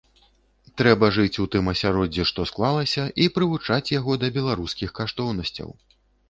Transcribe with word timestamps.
Трэба 0.81 1.09
жыць 1.17 1.41
у 1.43 1.43
тым 1.55 1.69
асяроддзі, 1.73 2.25
што 2.29 2.45
склалася, 2.53 3.03
і 3.27 3.27
прывучаць 3.37 3.91
яго 3.99 4.17
да 4.25 4.33
беларускіх 4.39 4.89
каштоўнасцяў. 5.03 5.69